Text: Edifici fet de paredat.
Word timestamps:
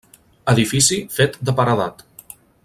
Edifici 0.53 0.97
fet 1.17 1.37
de 1.51 1.55
paredat. 1.61 2.03